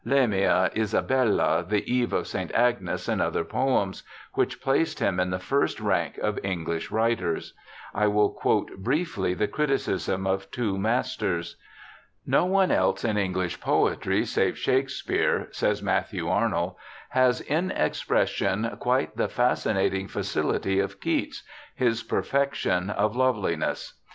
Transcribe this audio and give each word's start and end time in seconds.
Lamia, 0.03 0.71
Isabella, 0.75 1.63
The 1.69 1.83
Eve 1.93 2.11
of 2.11 2.25
St. 2.27 2.51
Agnes, 2.55 3.07
and 3.07 3.21
other 3.21 3.43
poems, 3.43 4.01
which 4.33 4.59
placed 4.59 4.97
him 4.99 5.19
in 5.19 5.29
the 5.29 5.37
first 5.37 5.79
rank 5.79 6.17
of 6.17 6.39
English 6.43 6.89
writers. 6.89 7.53
I 7.93 8.07
will 8.07 8.29
quote 8.31 8.77
briefly 8.77 9.35
the 9.35 9.47
criticisms 9.47 10.25
of 10.27 10.49
two 10.49 10.79
masters.' 10.79 11.55
No 12.25 12.45
one 12.47 12.71
else 12.71 13.05
in 13.05 13.15
English 13.15 13.61
poetry 13.61 14.25
save 14.25 14.57
Shakespeare,' 14.57 15.47
says 15.51 15.83
Matthew 15.83 16.27
Arnold, 16.27 16.77
* 16.95 16.99
has 17.09 17.39
in 17.41 17.69
expression 17.69 18.75
quite 18.79 19.15
the 19.17 19.27
fascinating 19.29 20.07
facility 20.07 20.79
of 20.79 20.99
Keats, 20.99 21.43
his 21.75 22.01
perfection 22.01 22.89
of 22.89 23.15
loveliness. 23.15 24.01